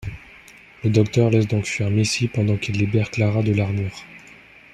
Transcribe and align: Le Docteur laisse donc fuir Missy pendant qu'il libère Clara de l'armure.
Le 0.83 0.89
Docteur 0.89 1.29
laisse 1.29 1.45
donc 1.47 1.65
fuir 1.65 1.91
Missy 1.91 2.27
pendant 2.27 2.57
qu'il 2.57 2.75
libère 2.75 3.11
Clara 3.11 3.43
de 3.43 3.53
l'armure. 3.53 4.03